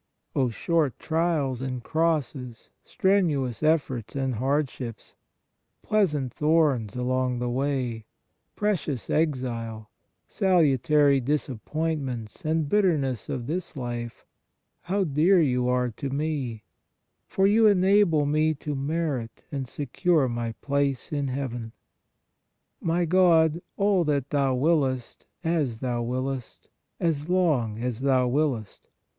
[0.35, 5.13] O short trials and crosses, strenuous efforts and hardships,
[5.83, 8.05] pleas ant thorns along the way,
[8.55, 9.91] precious exile,
[10.27, 14.25] salutary disappointments and bitterness of this life,
[14.81, 16.63] how dear you are to me,
[17.27, 21.73] for you enable me to merit and secure my place in Heaven!
[22.81, 28.87] My God, all that Thou wiliest, as Thou wiliest, as long as Thou wiliest